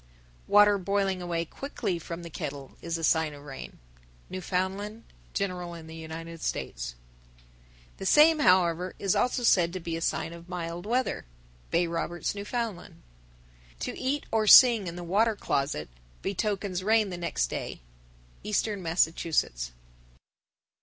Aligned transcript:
_1042. 0.47 0.51
Water 0.53 0.77
boiling 0.83 1.21
away 1.21 1.45
quickly 1.45 1.99
from 1.99 2.23
the 2.23 2.31
kettle 2.31 2.71
is 2.81 2.97
a 2.97 3.03
sign 3.03 3.35
of 3.35 3.43
rain. 3.43 3.77
Newfoundland; 4.31 5.03
general 5.31 5.75
in 5.75 5.85
the 5.85 5.93
United 5.95 6.41
States. 6.41 6.95
1043. 7.91 7.93
The 7.97 8.05
same, 8.07 8.39
however, 8.39 8.95
is 8.97 9.15
also 9.15 9.43
said 9.43 9.71
to 9.73 9.79
be 9.79 9.95
a 9.95 10.01
sign 10.01 10.33
of 10.33 10.49
mild 10.49 10.87
weather. 10.87 11.25
Bay 11.69 11.85
Roberts, 11.85 12.35
N.F. 12.35 12.51
1044. 12.51 13.03
To 13.93 13.99
eat 13.99 14.25
or 14.31 14.47
sing 14.47 14.87
in 14.87 14.95
the 14.95 15.03
water 15.03 15.35
closet 15.35 15.87
betokens 16.23 16.83
rain 16.83 17.11
the 17.11 17.15
next 17.17 17.45
day. 17.51 17.81
_Eastern 18.43 18.79
Massachusetts. 18.81 19.71